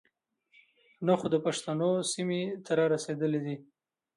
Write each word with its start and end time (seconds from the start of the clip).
نۀ 1.05 1.13
خو 1.19 1.27
د 1.33 1.35
پښتنو 1.45 1.89
سيمې 2.13 2.41
ته 2.63 2.71
را 2.77 2.85
رسېدلے 2.93 3.39
دے. 3.45 3.55